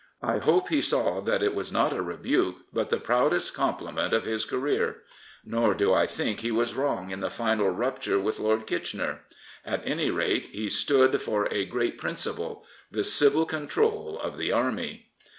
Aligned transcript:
I 0.23 0.39
hope 0.39 0.69
he 0.69 0.81
saw 0.81 1.21
that 1.21 1.43
it 1.43 1.53
was 1.53 1.71
not 1.71 1.93
a 1.93 2.01
rebuke, 2.01 2.55
but 2.73 2.89
the 2.89 2.97
proudest 2.99 3.53
compliment 3.53 4.13
of 4.13 4.25
his 4.25 4.45
career. 4.45 5.03
Nor 5.45 5.75
do 5.75 5.93
I 5.93 6.07
think 6.07 6.39
he 6.39 6.49
was 6.51 6.73
wrong 6.73 7.11
in 7.11 7.19
the 7.19 7.29
final 7.29 7.69
rupture 7.69 8.17
with 8.19 8.39
Lord 8.39 8.65
Kitchener. 8.65 9.21
At 9.63 9.85
any 9.87 10.09
rate, 10.09 10.45
he 10.45 10.69
stood 10.69 11.21
for 11.21 11.47
a 11.51 11.65
great 11.65 11.99
principle— 11.99 12.65
the 12.91 13.03
civil 13.03 13.45
control 13.45 14.17
of 14.17 14.39
the 14.39 14.51
Army. 14.51 15.11